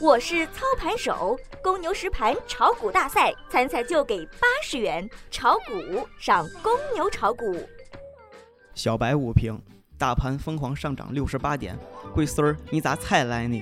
[0.00, 7.60] 我是操盘手，公牛实盘炒股大赛参赛就给八十元，炒股上公牛炒股。
[8.76, 9.60] 小白五评：
[9.98, 11.76] 大盘疯狂上涨六十八点，
[12.14, 13.60] 贵孙儿你咋才来呢？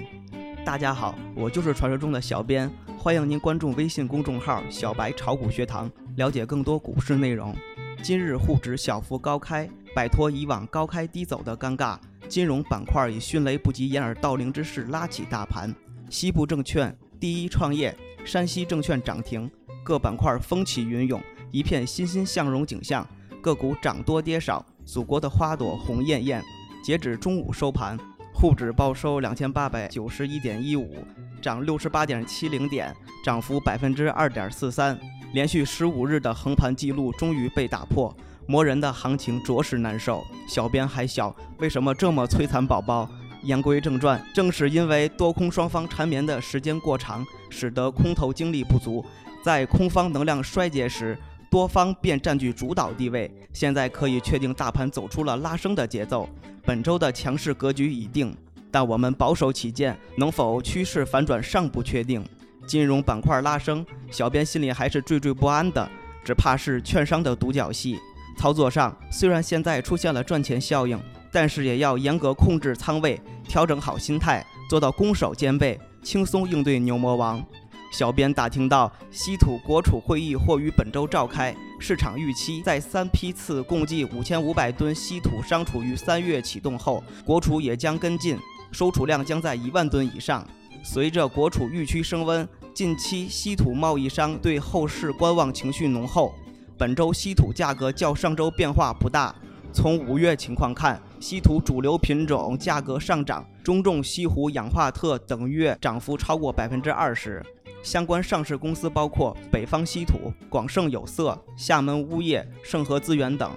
[0.63, 7.57] 大家好，我就是传说中的小编，欢迎您关注微信公众号“小白炒股学堂”，了解更多股市内容。
[8.03, 11.99] 今日沪指小幅高开，摆脱以往高开低走的尴尬，
[12.29, 15.75] 金融板块以迅雷不及掩耳盗铃之势拉起大盘。
[16.09, 19.51] 西部证券、第一创业、山西证券涨停，
[19.85, 21.21] 各板块风起云涌，
[21.51, 23.07] 一片欣欣向荣景象。
[23.43, 26.43] 个股涨多跌少，祖国的花朵红艳艳。
[26.83, 27.97] 截止中午收盘，
[28.33, 30.97] 沪指报收两千八百九十一点一五，
[31.41, 34.99] 涨六十八点七零点，涨幅百分之二点四三。
[35.33, 40.25] 连续十五日的横盘记录终于被打破，磨人的行情着实难受。
[40.49, 43.09] 小编还小，为什么这么摧残宝宝？
[43.47, 49.05] 言归正传，正是因为多空双方缠绵的时间过长，使得空头精力不足，
[49.43, 51.17] 在空方能量衰竭时，
[51.49, 53.31] 多方便占据主导地位。
[53.53, 56.29] 现在可以确定，大盘走出了拉升的节奏，
[56.65, 58.37] 本周的强势格局已定。
[58.69, 62.23] 但我们保守起见，能否趋势反转尚不确定。
[62.67, 65.89] 金融板块拉升，小编心里还是惴惴不安的，
[66.25, 67.97] 只怕是券商的独角戏。
[68.37, 71.01] 操作上，虽然现在出现了赚钱效应。
[71.37, 77.45] 但是也要严格控制仓位，调整好心态，做到攻守兼备，轻松应对牛魔王。
[77.93, 88.39] 小编打听到，稀土国储会议或于本周召开，市场预期在三批次共计五千五百吨稀土商储于三月启动后，国储也将跟进，
[88.73, 90.43] 收储量将在一万吨以上。
[90.83, 96.33] 随着国储预期升温，近期稀土贸易商对后市观望情绪浓厚，
[96.79, 99.35] 本周稀土价格较上周变化不大。
[99.71, 107.45] 从五月情况看，稀土主流品种价格上涨，中重稀土氧化锑等月涨幅超过百分之二十。
[107.83, 113.51] 相关上市公司包括北方稀土、广盛有色、厦门钨业、盛和资源等。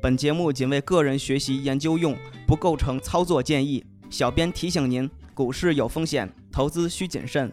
[0.00, 3.84] 本节目仅为个人学习研究用，不构成操作建议。
[4.08, 7.50] 小编提醒您，股市有风险，投资需谨慎。